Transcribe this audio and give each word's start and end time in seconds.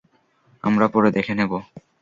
আমরা 0.63 0.85
পরে 0.87 1.09
দেখে 1.11 1.33
নেব। 1.35 1.51